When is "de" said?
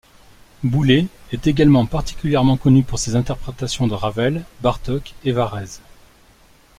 3.85-3.93